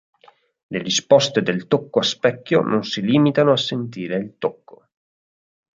Le 0.73 0.79
risposte 0.79 1.43
del 1.43 1.67
tocco 1.67 1.99
a 1.99 2.01
specchio 2.01 2.61
non 2.61 2.83
si 2.83 3.01
limitano 3.03 3.51
a 3.51 3.57
sentire 3.57 4.15
il 4.17 4.33
tocco. 4.39 4.87